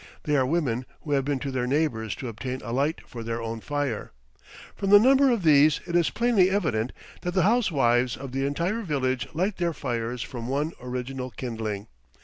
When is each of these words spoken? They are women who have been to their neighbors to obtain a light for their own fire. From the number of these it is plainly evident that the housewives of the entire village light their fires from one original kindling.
They 0.23 0.35
are 0.35 0.47
women 0.47 0.87
who 1.01 1.11
have 1.11 1.23
been 1.23 1.37
to 1.41 1.51
their 1.51 1.67
neighbors 1.67 2.15
to 2.15 2.27
obtain 2.27 2.61
a 2.63 2.71
light 2.73 3.01
for 3.05 3.21
their 3.23 3.39
own 3.39 3.59
fire. 3.59 4.13
From 4.75 4.89
the 4.89 4.97
number 4.97 5.29
of 5.29 5.43
these 5.43 5.79
it 5.85 5.95
is 5.95 6.09
plainly 6.09 6.49
evident 6.49 6.91
that 7.21 7.35
the 7.35 7.43
housewives 7.43 8.17
of 8.17 8.31
the 8.31 8.43
entire 8.43 8.81
village 8.81 9.27
light 9.35 9.57
their 9.57 9.73
fires 9.73 10.23
from 10.23 10.47
one 10.47 10.71
original 10.81 11.29
kindling. 11.29 11.85